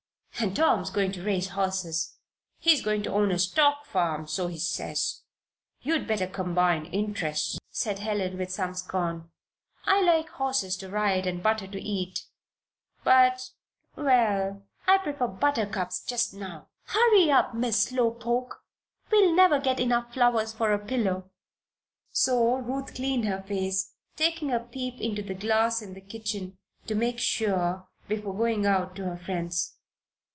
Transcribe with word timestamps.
"And 0.39 0.55
Tom's 0.55 0.89
going 0.89 1.11
to 1.11 1.23
raise 1.23 1.49
horses. 1.49 2.17
He's 2.57 2.81
going 2.81 3.03
to 3.03 3.13
own 3.13 3.29
a 3.29 3.37
stock 3.37 3.85
farm 3.85 4.25
so 4.25 4.47
he 4.47 4.57
says. 4.57 5.21
You'd 5.83 6.07
better 6.07 6.25
combine 6.25 6.87
interests," 6.87 7.59
said 7.69 7.99
Helen, 7.99 8.39
with 8.39 8.49
some 8.49 8.73
scorn. 8.73 9.29
"I 9.85 10.01
like 10.01 10.29
horses 10.29 10.75
to 10.77 10.89
ride, 10.89 11.27
and 11.27 11.43
butter 11.43 11.67
to 11.67 11.79
eat, 11.79 12.25
but 13.03 13.51
well, 13.95 14.63
I 14.87 14.97
prefer 14.97 15.27
buttercups 15.27 16.03
just 16.05 16.33
now. 16.33 16.69
Hurry 16.85 17.29
up, 17.29 17.53
Miss 17.53 17.83
Slow 17.83 18.09
poke! 18.09 18.63
We'll 19.11 19.35
never 19.35 19.59
get 19.59 19.79
enough 19.79 20.11
flowers 20.11 20.53
for 20.53 20.73
a 20.73 20.79
pillow." 20.79 21.29
So 22.13 22.55
Ruth 22.55 22.95
cleaned 22.95 23.25
her 23.25 23.43
face, 23.43 23.93
taking 24.15 24.51
a 24.51 24.59
peep 24.59 24.99
into 24.99 25.21
the 25.21 25.35
glass 25.35 25.83
in 25.83 25.93
the 25.93 26.01
kitchen 26.01 26.57
to 26.87 26.95
make 26.95 27.19
sure, 27.19 27.87
before 28.07 28.35
going 28.35 28.65
out 28.65 28.95
to 28.95 29.03
her 29.05 29.17
friends. 29.19 29.75